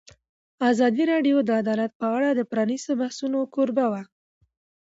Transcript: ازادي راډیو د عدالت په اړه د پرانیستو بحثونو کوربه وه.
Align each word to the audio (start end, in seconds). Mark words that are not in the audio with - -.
ازادي 0.71 1.03
راډیو 1.11 1.37
د 1.43 1.49
عدالت 1.61 1.91
په 2.01 2.07
اړه 2.17 2.29
د 2.33 2.41
پرانیستو 2.51 2.91
بحثونو 3.01 3.39
کوربه 3.53 3.85
وه. 3.91 4.03